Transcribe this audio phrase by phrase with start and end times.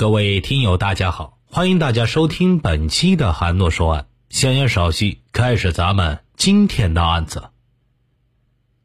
[0.00, 4.06] 各位听友，大家好，欢迎大家收听本期的韩诺说案。
[4.30, 7.50] 闲言少叙，开始咱们今天的案子。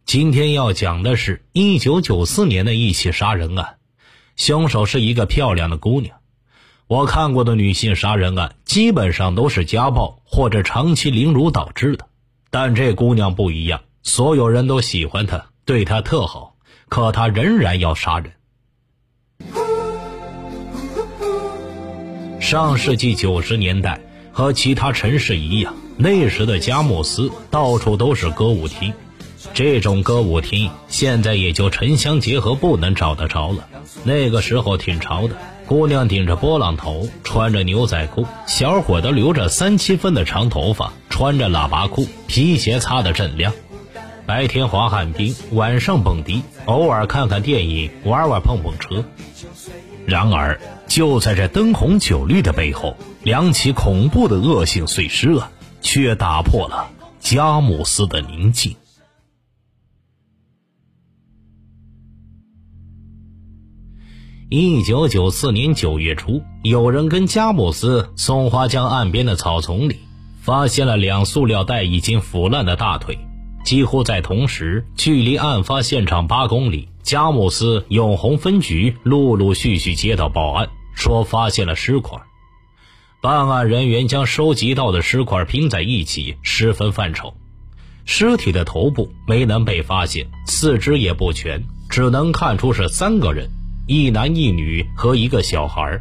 [0.05, 3.77] 今天要讲的是一九九四年的一起杀人案，
[4.35, 6.17] 凶手是一个漂亮的姑娘。
[6.87, 12.07] 我看过的女性杀人案基本上都是家暴或者长期凌辱导致的，
[12.49, 16.57] 但这姑娘不一样，所有人都喜欢她，对她特好，
[16.89, 18.33] 可她仍然要杀人。
[22.45, 23.99] 上世纪九十年代，
[24.31, 28.93] 和其他城市一样，那时的佳木斯到处都是歌舞厅。
[29.55, 33.67] 这种歌舞厅现在也就城乡结合部能找得着了。
[34.03, 35.35] 那个时候挺潮的，
[35.65, 43.53] 姑娘顶着波浪头，穿着牛仔裤；小伙都留着三七分的长头发，穿着喇叭裤，皮鞋擦得锃亮。
[44.27, 49.03] 白天滑旱冰，晚上蹦迪，偶尔看看电影，玩玩碰碰车。
[50.07, 55.49] 然而，就在这灯红酒绿的背后，两起恐怖的恶性碎尸案
[55.81, 58.75] 却打破了佳木斯的宁静。
[64.47, 69.99] 一九九四年九月初，有人跟佳木斯松花江岸边的草丛里
[70.39, 73.17] 发现了两塑料袋已经腐烂的大腿。
[73.65, 76.87] 几乎在同时，距离案发现场八公里。
[77.01, 82.19] 佳木斯永红分局陆陆续续接到报案，说发现了尸块。
[83.21, 87.33] 办案人员将收集到的尸块拼在一起，十分犯愁。
[88.05, 93.49] 尸体的头部没能被发现，四肢也不全，只能看出是三个人：
[93.87, 95.99] 一男一女和一个小孩。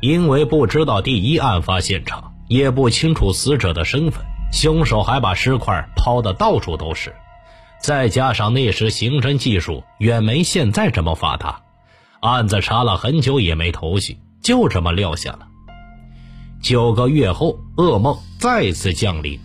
[0.00, 4.22] 因为不知道第一案发现场，也不清楚死者的身份，
[4.52, 7.14] 凶手还把尸块抛得到处都是。
[7.80, 11.62] 再加上那时刑侦技术远没现在这么发达，
[12.20, 15.48] 案子查了很久也没头绪，就这么撂下了。
[16.62, 19.40] 九个月后，噩梦再次降临。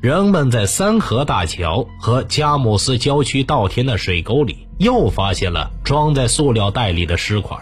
[0.00, 7.58] 人们在三河大桥和佳木斯郊区稻田的水沟里又发现了装在塑料袋里的尸块。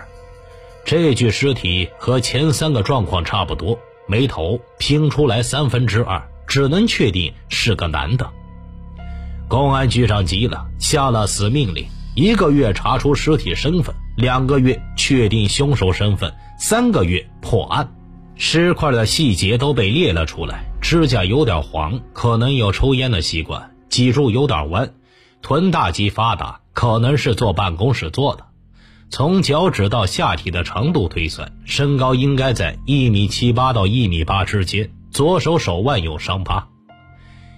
[0.84, 8.30] 这具尸体和前三个状况差不多，没头，拼出来三分之二，只能确定是个男的。
[9.48, 17.92] 公安局长急了，下了死命令：一个月查出尸体身份，两个月确定凶手身份，三个月破案。
[18.34, 24.92] 尸块的细节都被列了出来：指甲有点黄，可能有抽烟的习惯；脊柱有点弯，
[25.42, 28.44] 臀大肌发达，可能是坐办公室坐的。
[29.08, 34.90] 从脚趾到下体的长度推算，身高应该在一米七八到一米八之间。
[35.10, 36.68] 左手手腕有伤疤。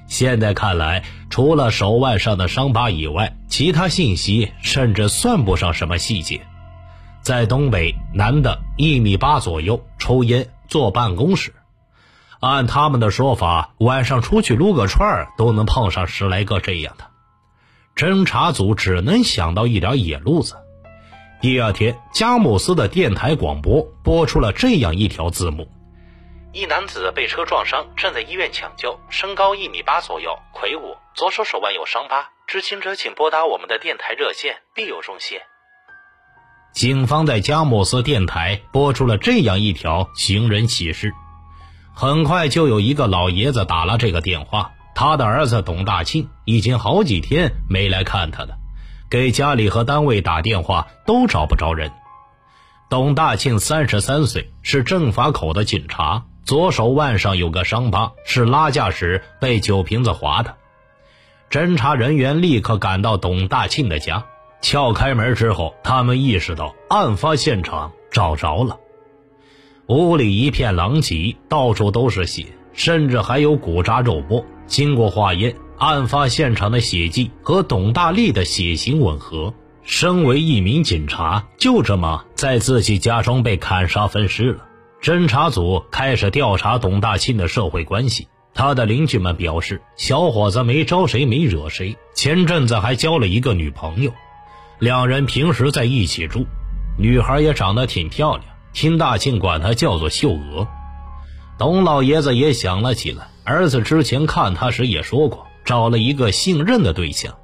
[0.06, 6.40] 现在看来，除了手腕上的伤疤以外，其他信息甚至算不上什么细节。
[7.20, 11.52] 在东北，男的一米八左右，抽烟，坐办公室。
[12.40, 17.04] 按他们的说法，晚上出去撸个串儿都能碰上十来个这样的。
[17.96, 20.54] 侦查组只能想到一点野路子。
[21.40, 25.68] 第二天，佳木斯的电台广播播出了这样一条字幕。
[26.52, 32.30] 一男子被车撞伤，正在医院抢救，身高一米八左右，魁梧，左手手腕有伤疤。
[32.48, 35.42] 知情者请拨打我们的电台热线，必有重谢。
[36.72, 41.12] 警方在佳木斯电台播出了这样一条寻人启事，
[41.94, 48.57] 很快就有一个老爷子打了这个电话，他的儿子董大庆已经好几天没来看他了，
[49.10, 51.90] 给家里和单位打电话都找不着人。
[52.90, 56.24] 董大庆三十三岁，是政法口的警察。
[56.44, 60.56] 左手腕上有个伤疤，是拉架时被酒瓶子划的。
[61.50, 64.24] 侦查人员立刻赶到董大庆的家，
[64.62, 68.78] 撬开门之后，他们意识到案发现场找着了。
[69.88, 74.44] 屋里一片狼藉，到处都是血，甚至还有骨渣肉沫。
[74.66, 79.54] 经过化验，案发现场的血迹和董大力的血型吻合。
[79.82, 84.66] 身为一名警察，就这么在自己家中被砍杀分尸了。
[85.00, 88.28] 侦查组开始调查董大庆的社会关系。
[88.52, 94.12] 他的邻居们表示，小伙子没招谁，没惹谁，前阵子还交了一个女朋友，
[94.78, 96.44] 两人平时在一起住，
[96.98, 98.44] 女孩也长得挺漂亮。
[98.74, 100.68] 听大庆管她叫做秀娥。
[101.56, 107.34] 董老爷子也想了起来，儿子之前看他时也说过，找了一个信任的对象，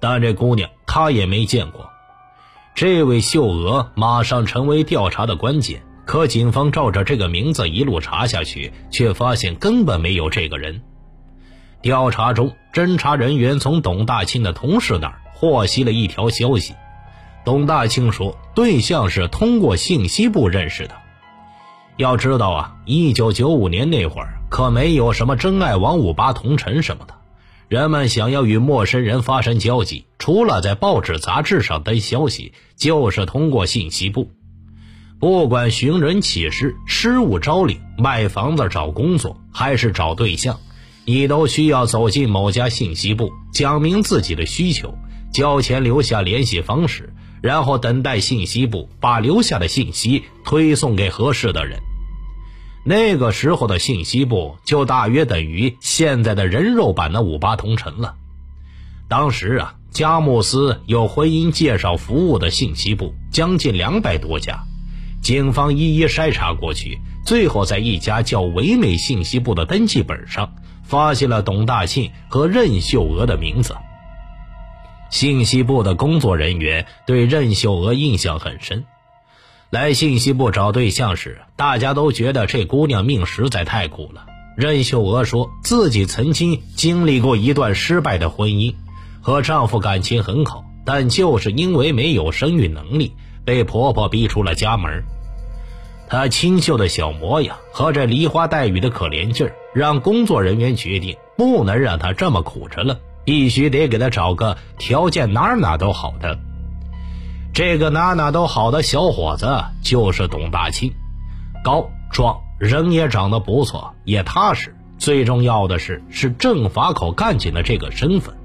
[0.00, 1.90] 但这姑娘他也没见过。
[2.74, 5.82] 这位秀娥马上成为调查的关键。
[6.06, 10.80] 可警方照着这个名字一路查下去，却发现根本没有这个人。
[11.82, 16.72] 调查中，侦查人员从董大庆的同事那儿获悉了一条消息：
[17.44, 20.94] 董大庆说，对象是通过信息部认识的。
[21.98, 27.15] 要知道啊，一九九五年那会儿可没有什么真爱网、五八同城什么的，
[27.68, 34.30] 人们想要与陌生人发生交集，除了在报纸、杂志上登消息，就是通过信息部。
[35.18, 40.60] 不管寻人启事、失物招领、卖房子、找工作，还是找对象，
[41.04, 44.96] 你都需要走进某家信息部，讲明自己的需求，
[45.32, 47.12] 交钱，留下联系方式，
[47.42, 51.80] 然后等待信息部把留下的信息推送给合适的人。
[52.88, 58.14] 那个时候的信息部就大约等于现在的人肉版的五八同城了。
[59.08, 64.62] 当时啊，佳木斯有婚姻介绍服务的信息部将近两百多家。
[65.20, 70.54] 警方一一筛查过去，最后在一家叫唯美信息部的登记本上，
[70.84, 73.74] 发现了董大庆和任秀娥的名字。
[75.10, 78.84] 信息部的工作人员对任秀娥印象很深。
[79.76, 84.24] 来信息部找对象时，大家都觉得这姑娘命实在太苦了。
[84.56, 88.74] 任秀娥说自己曾经经历过一段失败的婚姻，
[89.20, 93.12] 和丈夫感情很好，但就是因为没有生育能力，
[93.44, 95.04] 被婆婆逼出了家门。
[96.08, 106.38] 她清秀的小模样和这梨花带雨的可怜劲儿，让工作人员决定不能让她这么苦着了，必须得给她找个条件哪哪都好的。
[107.56, 110.92] 这个哪哪都好的小伙子就是董大庆，
[111.64, 118.36] 高壮，人也长得不错，也踏实，最重要的是是政法口干警的这个身份，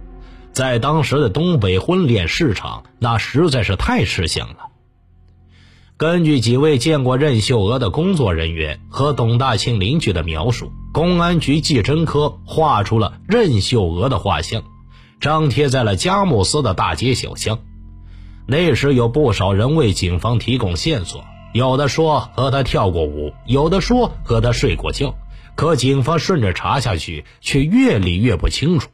[0.54, 4.70] 在当时的东北婚恋市场，那实在是太吃香了。
[5.98, 14.64] 根据几位见过任秀娥的工作人员和董大庆邻居的描述，公安局技侦科画出了任秀娥的画像，
[15.20, 17.60] 张贴在了佳木斯的大街小巷。
[18.48, 21.24] 那时有不少人为警方提供线索，
[21.54, 25.16] 有的说和他跳过舞，有的说和他睡过觉，
[25.56, 28.90] 可警方顺着查下去，却越理越不清楚。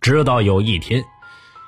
[0.00, 1.04] 直到有一天，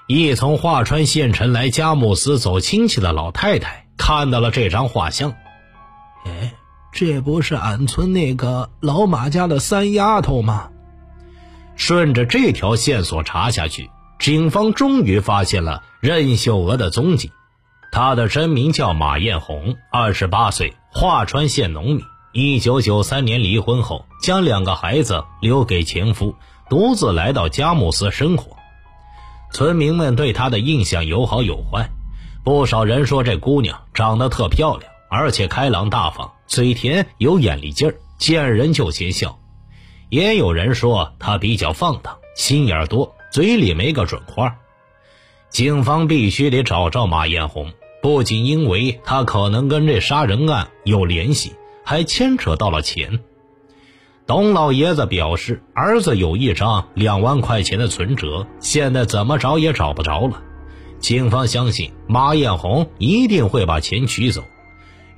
[0.06, 3.86] 一从桦川县城来佳木斯走亲戚的老太太。
[3.96, 5.34] 看到了这张画像，
[6.24, 6.54] 哎，
[6.90, 10.70] 这不是俺村那个老马家的三丫头吗？
[11.76, 17.32] 顺着这条线索查下去，警方终于发现了任秀娥的踪迹。
[17.90, 22.02] 她的真名叫马艳红，二十八岁，桦川县农民。
[22.32, 26.36] 一九九三年离婚后，将两个孩子留给前夫，
[26.68, 28.58] 独自来到佳木斯生活。
[29.52, 31.88] 村民们对她的印象有好有坏。
[32.44, 39.38] 不少人说这姑娘长得特漂亮，而且开朗大方，嘴甜有眼力劲儿，见人就先笑。
[40.10, 44.56] 也有人说她比较放荡，心眼多，嘴里没个准话。
[45.48, 47.72] 警方必须得找着马艳红，
[48.02, 51.54] 不仅因为她可能跟这杀人案有联系，
[51.84, 53.20] 还牵扯到了钱。
[54.26, 60.40] 董老爷子表示，儿子有一张两万块钱的存折，现在怎么找也找不着了。
[61.00, 64.44] 警方相信马艳红一定会把钱取走，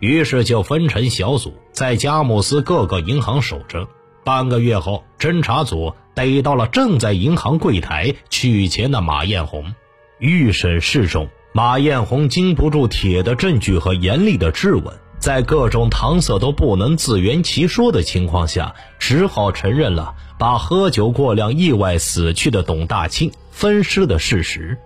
[0.01, 3.87] 于是就分成小组在佳木斯各个银行守着。
[4.25, 9.75] 半个月后，侦查组逮到了正在银行柜台取钱的马艳红。
[10.19, 24.79] 预审室中，马艳红经不住铁的证据和严厉的质问，在各种搪塞都不能自圆其说的情况下，只好承认了把喝酒过量意外死去的董大庆分尸的事实。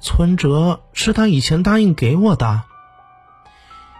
[0.00, 2.62] 存折是他以前答应给我的。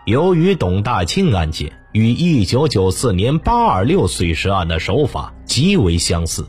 [0.07, 6.47] 由于董大庆案件与一九九四年八二六碎尸案的手法极为相似，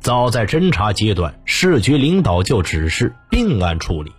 [0.00, 4.12] 早在侦查阶段，市局领导就指示并案处理。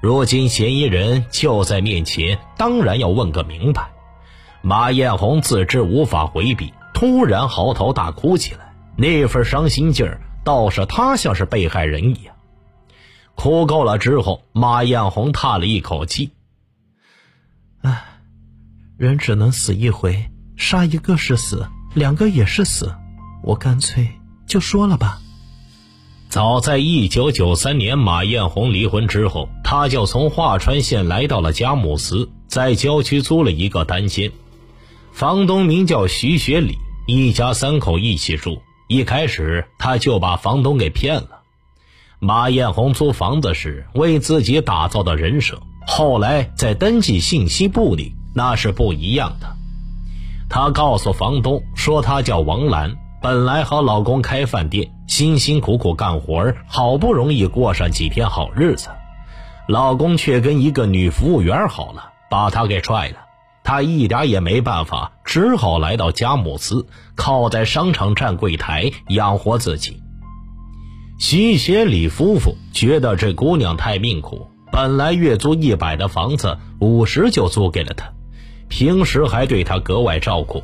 [0.00, 3.90] 如今嫌疑人就在面前，当然要问个明白。
[4.60, 12.36] 马艳红自知无法回避，突然嚎啕大哭起来，那份伤心劲儿，倒是他像是被害人一样。
[13.34, 16.30] 哭够了之后，马艳红叹了一口气
[17.82, 18.11] ：“唉，
[19.02, 22.94] 人只能死一回，杀一个是死，两个也是死，
[23.42, 24.08] 我干脆
[24.46, 25.18] 就说了吧。”
[26.30, 34.30] 早在一九九三年，马艳红离婚之后，她就从桦川县来到了佳木斯，在郊区租了一个单间，
[35.12, 36.76] 房东名叫徐学礼，
[37.08, 38.62] 一家三口一起住。
[38.86, 41.40] 一开始，他就把房东给骗了。
[42.20, 49.46] 马艳红租房子时为自己打造的人设，后来在登记信息簿里那是不一样的。
[50.48, 58.88] 她告诉房东说，她叫王兰，本来和老公开饭店，辛辛苦苦干活好不容易过上几天好日子。
[59.68, 63.16] 老公却跟一个女服务员好了，把她给踹了。
[63.64, 70.02] 她一点也没办法，只好来到佳木斯，靠在商场站柜台养活自己。
[71.18, 78.12] 徐学礼夫妇觉得这姑娘太命苦，本来月租一百的房子，五十就租给了她，
[78.72, 80.62] 平时还对他格外照顾。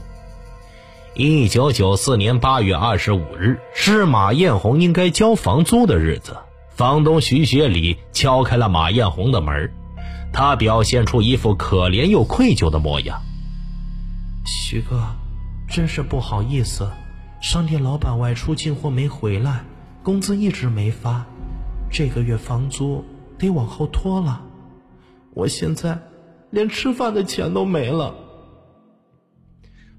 [1.13, 6.35] 一九九四年八月二十五日是马艳红应该交房租的日子，
[6.71, 9.71] 房东徐学礼敲开了马艳红的门，
[10.33, 13.21] 他表现出一副可怜又愧疚的模样。
[14.47, 15.05] 徐哥，
[15.69, 16.89] 真是不好意思，
[17.43, 19.61] 商店老板外出进货没回来，
[20.03, 21.27] 工资一直没发，
[21.93, 23.05] 这个月房租
[23.39, 24.41] 得往后拖了，
[25.35, 25.99] 我现在
[26.51, 28.15] 连吃饭的钱都没了。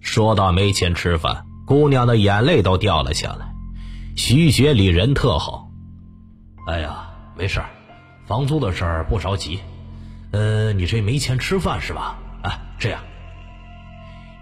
[0.02, 3.54] 说到没钱吃饭，姑娘的眼泪都掉了下来。
[4.16, 5.70] 徐学礼人特好，
[6.68, 7.62] 哎呀，没事
[8.26, 9.60] 房租的事儿不着急。
[10.32, 12.18] 呃，你这没钱吃饭是吧？
[12.44, 13.02] 哎，这样，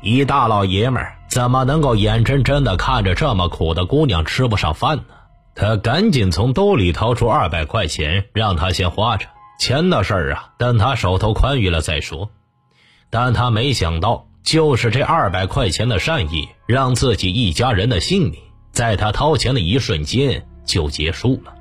[0.02, 5.04] 一大老爷们儿怎么能够眼睁睁的看着这么苦的姑娘吃不上饭呢？
[5.56, 9.28] 他赶紧从兜里掏出二百块钱，让她先花着。
[9.58, 12.30] 钱的事儿啊，等他手头宽裕了再说。
[13.10, 14.26] 但他没想到。
[14.44, 18.40] 就是这二百块钱的善意，让自己一家人的性命
[18.72, 21.54] 在他掏钱的一瞬间就结束了。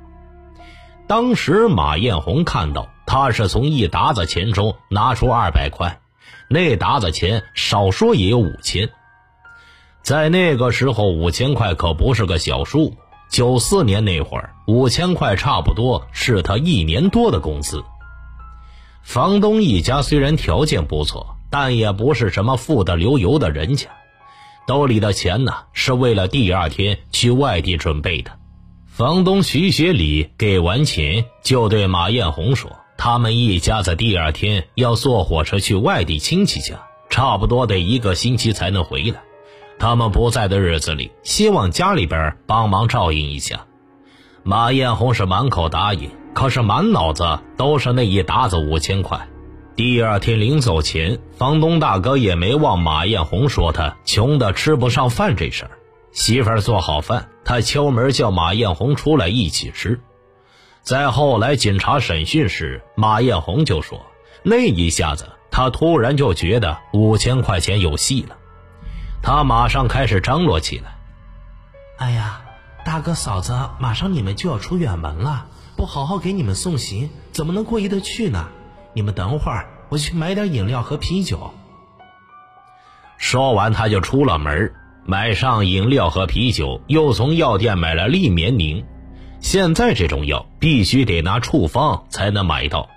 [1.05, 5.99] 当时马艳红看到他是从一沓子钱中拿出二百块，
[6.47, 8.89] 那沓子钱少说也有五千，
[10.01, 12.97] 在那个时候五千块可不是个小数目。
[13.29, 17.83] 九四年那会儿，五千块差不多是他一年多的工资。
[19.03, 21.33] 房东一家虽然条件不错。
[21.49, 23.87] 但也不是什么富得流油的人家，
[24.67, 28.31] 兜里的钱呢是为了第二天去外地准备的。
[28.85, 32.69] 房东徐学礼给完钱，就对马艳红说
[32.99, 39.21] ：“他们一家子第二天要坐火车去外地亲戚家，差不多得一个星期才能回来。
[39.79, 43.65] 他们不在的日子里，希望家里边帮忙照应一下。”
[44.43, 49.27] 马艳红是满口答应，可是满脑子都是那一沓子五千块。
[49.75, 55.71] 第二天临走前，房东大哥也没忘马艳红说他穷的吃不上饭这事儿。
[56.13, 59.99] 媳妇儿做好饭，他敲门叫马艳红出来一起吃。
[60.81, 64.01] 在后来警察审讯时，马艳红就说
[64.41, 68.35] ：“那一下子，他突然就觉得五千块钱有戏了。”
[69.21, 70.95] 他马上开始张罗起来
[71.99, 72.41] ：“哎呀，
[72.85, 78.47] 大哥嫂子，马上你们就要出远门了，不好好给你们送行，怎么能过意得去呢？”
[78.93, 81.53] 你们等会儿，我去买点饮料和啤酒。
[83.17, 84.73] 说完，他就出了门，
[85.05, 88.85] 买上饮料和啤酒，又从药店买了利眠宁。
[89.39, 92.89] 现在这种药必须得拿处方才能买到。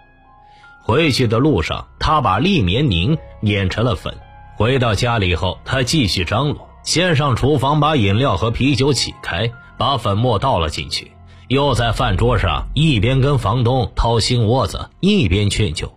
[0.83, 4.17] 回去的路上，他把利眠宁碾成了粉。
[4.61, 11.13] 回到家里后，他继续张罗，先上厨房把饮料和啤酒起开，把粉末倒了进去。
[11.49, 15.97] 又在饭桌上一边跟房东掏心窝子，一边劝酒。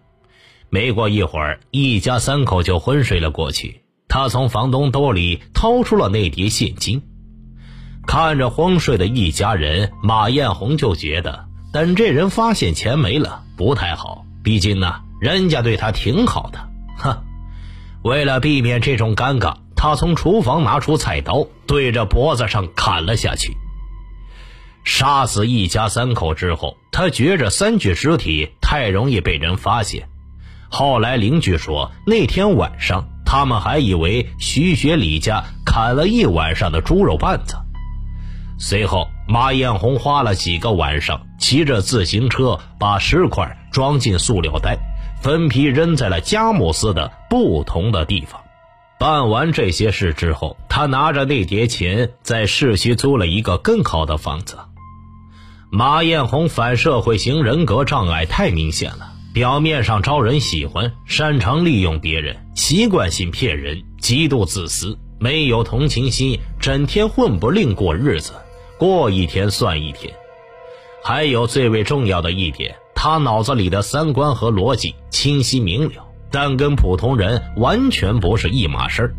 [0.69, 3.81] 没过一会儿，一家三口就昏睡了过去。
[4.07, 7.01] 他从房东兜里掏出了那叠现金，
[8.07, 14.23] 看着昏睡的一家人，马艳红就觉得等这人发现钱没了不太好。
[14.41, 16.69] 毕竟呢，人家对他挺好的。
[18.03, 23.55] 为了避免这种尴尬，他从厨房拿出菜刀，对着脖子上砍了下去。
[24.83, 30.09] 杀死一家三口之后，他觉着三具尸体太容易被人发现。
[30.69, 37.55] 后来邻居说，那天晚上他们还以为徐学礼家砍了一晚上的猪肉瓣子。
[38.59, 44.77] 随后，马艳红花了几个晚上，骑着自行车把尸块装进塑料袋，
[45.23, 48.41] 分批扔在了佳木斯的不同的地方。
[48.99, 54.57] 办完这些事之后，他拿着那叠钱在市区租了一个更好的房子。
[55.71, 68.33] 马艳红反社会型人格障碍太明显了，表面上招人喜欢，擅长利用别人，习惯性骗人，极度自私，没有同情心，整天混不吝过日子，
[68.77, 70.13] 过一天算一天。
[71.01, 79.15] 还有最为重要的一点，他脑子里的三观和逻辑清晰明了，但跟普通人完全不是一码事儿。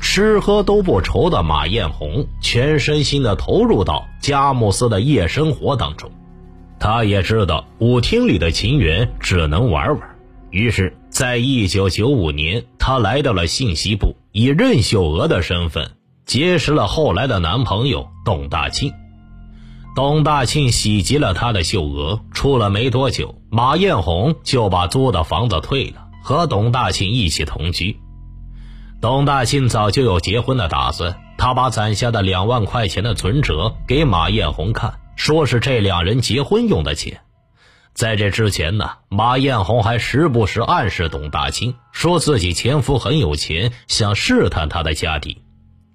[0.00, 6.10] 吃喝都不愁的马艳红，全身心的投入到佳木斯的夜生活当中。
[6.78, 10.16] 他也知道舞厅里的情缘只能玩玩，
[10.50, 15.92] 于是，在一九九五年，他来到了信息部，以任秀娥的身份
[16.26, 18.92] 结识了后来的男朋友董大庆。
[19.94, 27.96] 董大庆喜极了他的秀娥，出了没多久，马艳红就把租的房子退了，和董大庆一起同居。
[29.00, 37.20] 董大庆早就有结婚的打算，他把攒下的两万块钱的存折给马艳红看，说是这两人结婚用的钱。
[37.92, 45.38] 在这之前呢，马艳红还时不时暗示董大庆，说自己前夫很有钱，想试探他的家底。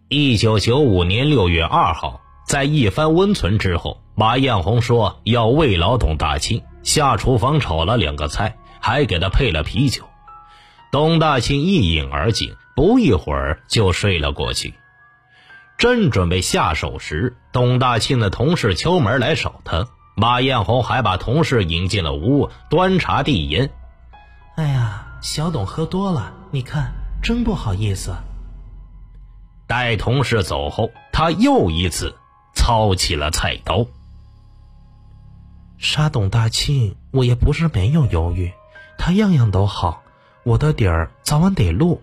[0.08, 2.22] 一九九五年六月二号。
[2.50, 10.06] 在一番温存之后，马艳红说要慰劳董大庆，下厨房炒了两个菜，还给他配了啤酒。
[10.92, 14.74] 董大庆一饮而尽，不一会儿就睡了过去。
[15.78, 23.70] 正准备下手时，董大庆的同事敲门来找他，马艳红还把同事引进了屋，端茶递烟。
[24.56, 26.92] 哎呀，小董喝多了，你看，
[27.22, 28.16] 真不好意思。
[29.68, 32.16] 待同事走后，他又一次。
[32.70, 33.88] 掏起了菜刀，
[35.80, 38.54] 杀董大庆，我也不是没有犹豫，
[38.96, 40.04] 他样样都好，
[40.44, 42.00] 我的底儿早晚得露，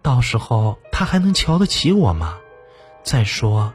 [0.00, 2.38] 到时候他还能瞧得起我吗？
[3.02, 3.74] 再说，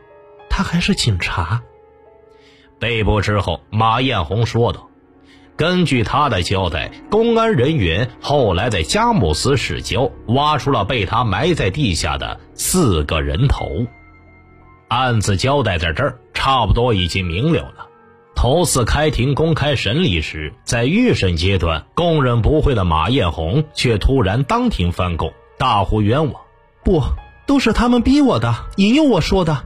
[0.50, 1.62] 他还是警察。
[2.80, 4.90] 被捕之后，马艳红说道
[5.56, 13.86] ：“根据他的交代，公安人员后来在佳木斯市郊挖出了被他埋在地下的四个人头。”
[14.92, 17.88] 案子交代在这儿，差不多已经明了了。
[18.36, 26.42] 头次开庭公开审理时，在预审阶段供认不讳的马艳红，却突然当庭翻供，大呼冤枉
[26.84, 27.02] ：“不，
[27.48, 29.64] 都是他们逼我的，引诱我说的。”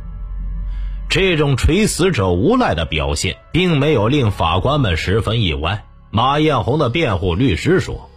[1.10, 5.86] 这种垂死者无赖的表现，并没有令法官们十分意外。
[6.12, 8.12] 马艳红的辩护律师说。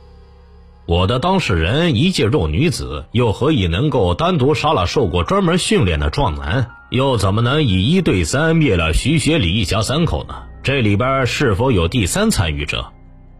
[0.84, 6.70] 我的当事人一介弱女子，又何以能够单独杀了受过专门训练的壮男？
[6.90, 10.34] 又怎么能以一对三灭了徐学礼一家三口呢？
[10.62, 12.92] 这里边是否有第三参与者？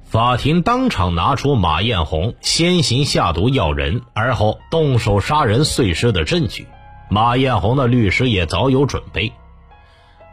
[0.04, 6.66] 法庭当场拿出马艳红先行下毒要人，而后动手杀人碎尸的证据。
[7.10, 9.32] 马艳红的律师也早有准备。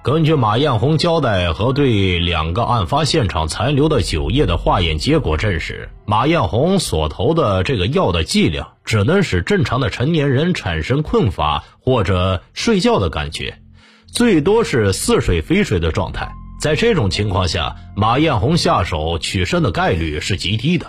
[0.06, 13.58] 根据马艳红交代和对两个案发现场残留的酒液的化验结果证实，马艳红所投的这个药的剂量只能使正常的成年人产生困乏或者睡觉的感觉，
[14.06, 16.32] 最多是似睡非睡的状态。
[16.62, 20.86] 在这种情况下，马艳红下手取肾的概率是极低的，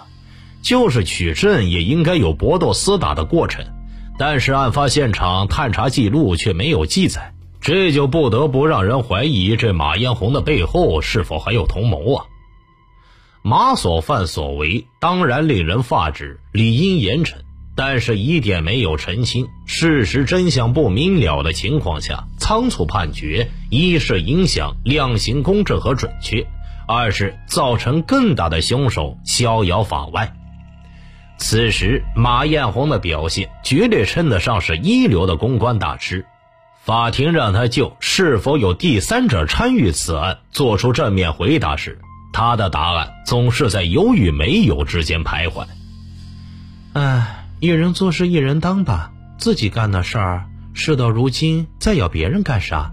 [0.60, 3.64] 就是取肾也应该有搏斗厮打的过程，
[4.18, 7.32] 但是案发现场探查记录却没有记载。
[7.66, 12.26] 这就不得不让人怀疑，这马艳红的背后是否还有同谋啊？
[13.42, 17.38] 马所犯所为当然令人发指，理应严惩，
[17.74, 26.46] 但是疑点没有澄清，事实真相不明了的情况下，仓促判决，一是影响量刑公正和准确，
[26.86, 30.32] 二是造成更大的凶手逍遥法外。
[31.36, 36.24] 此时，马艳红的表现绝对称得上是一流的公关大师。
[36.86, 41.98] 法庭让他就是否有第三者参与此案做出正面回答时，
[42.32, 45.66] 他的答案总是在有与没有之间徘徊。
[46.92, 50.44] 唉，一人做事一人当吧，自己干的事儿，
[50.74, 52.92] 事到如今再要别人干啥？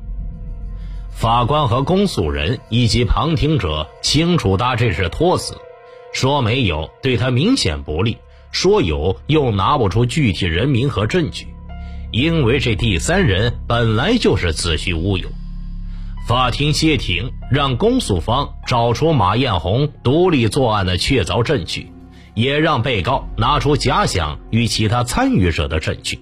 [1.11, 5.55] 法官和公诉人以及旁听者清楚他这是托词，
[6.13, 8.17] 说没有对他明显不利，
[8.51, 11.52] 说有又拿不出具体人名和证据。
[12.13, 15.29] 因为这第三人本来就是子虚乌有，
[16.27, 21.91] 法庭歇庭，让公诉方找出马艳红独立作案的确凿证据，
[22.35, 26.19] 也让被告拿出假想与其他参与者的证据。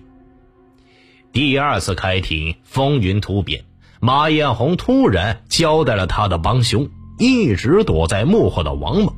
[1.33, 3.65] 第二次开庭风云突变，
[3.99, 6.87] 马艳红突然交代了他的帮凶，
[7.19, 9.13] 一直躲在幕后的王某。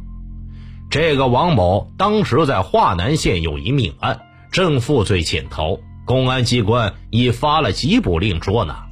[0.90, 5.78] 这个王某当时在华南县有一命案，正负罪潜逃。
[6.06, 8.88] 公安机关已发了缉捕令捉拿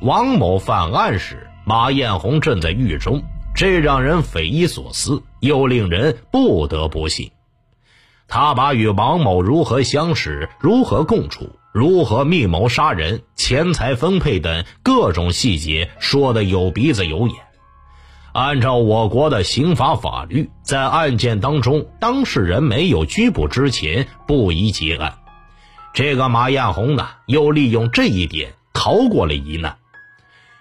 [0.00, 3.22] 王某犯案时，马艳红正在狱中，
[3.54, 7.30] 这让人匪夷所思，又令人不得不信。
[8.28, 17.36] 他把与王某如何相识、如何共处、如何密谋杀人、钱财分配等各种细节说得有鼻子有眼。
[18.32, 25.18] 按照我国的刑法法律，在案件当中，当事人没有拘捕之前，不宜结案。
[25.96, 29.78] 这个马艳红呢，又利用这一点逃过了一难。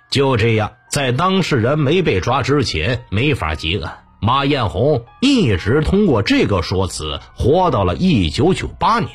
[0.10, 4.06] 就这样，在当事人没被抓之前，没法结案。
[4.22, 9.12] 马艳红一直通过这个说辞活到了一九九八年。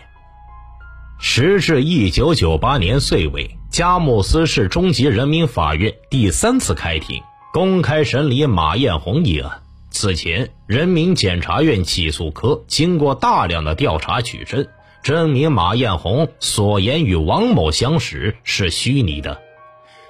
[1.18, 9.62] 时至一九九八年岁尾，佳木斯市中级人民法院第三次开庭，公开审理马艳红一案。
[9.88, 14.66] 此前，人民检察院起诉科经过大量的调查取证，
[15.02, 19.40] 证明马艳红所言与王某相识是虚拟的，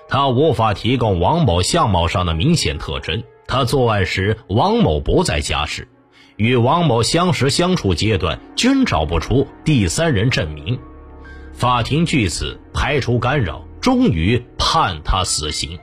[0.09, 3.23] 他无法提供王某相貌上的明显特征。
[3.47, 5.89] 他作案时，王某不在家时，
[6.37, 10.79] 与王某相识相处阶段均找不出第三人证明。
[11.53, 15.79] 法庭据此排除干扰，终于判他死刑。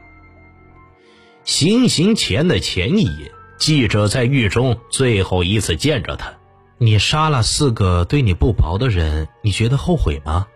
[1.43, 3.32] 行刑前的前一夜。
[3.58, 6.37] 记者在狱中最后一次见着他，
[6.80, 10.48] 你杀了四个对你不薄的人，你觉得后悔吗？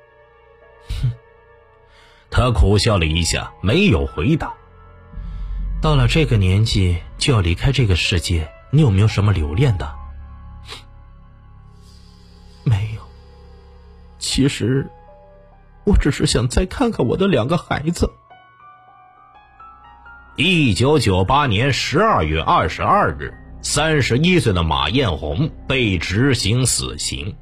[1.01, 1.11] 哼，
[2.29, 4.53] 他苦笑了一下，没有回答。
[5.81, 9.95] 到了这个年纪就要离开这个世界，你有没有什么留恋的？
[12.63, 13.01] 没有。
[14.19, 14.87] 其实，
[15.83, 18.11] 我只是想再看看我的两个孩子。
[20.35, 27.35] 一九九八年十二月二十二日，三十一岁的马艳红被执行死刑。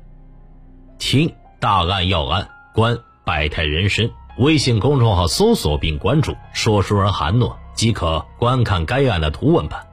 [0.98, 4.12] 听大案要案，观百态人生。
[4.38, 9.88] 微信公众号搜索并关注“说书人韩诺”，即可观看该案的图文版。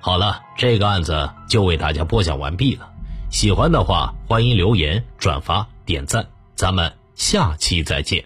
[0.00, 2.88] 好了，这个案子就为大家播讲完毕了。
[3.30, 6.26] 喜欢的话，欢迎留言、转发、点赞。
[6.54, 8.24] 咱们下期再见。